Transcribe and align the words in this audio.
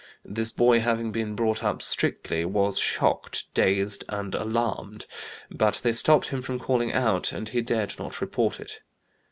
This 0.25 0.49
boy, 0.49 0.79
having 0.79 1.11
been 1.11 1.35
brought 1.35 1.63
up 1.63 1.83
strictly, 1.83 2.43
was 2.43 2.79
shocked, 2.79 3.53
dazed, 3.53 4.03
and 4.09 4.33
alarmed; 4.33 5.05
but 5.51 5.75
they 5.83 5.91
stopped 5.93 6.29
him 6.29 6.41
from 6.41 6.57
calling 6.57 6.91
out, 6.91 7.31
and 7.31 7.47
he 7.49 7.61
dared 7.61 7.99
not 7.99 8.19
report 8.19 8.59
it. 8.59 8.81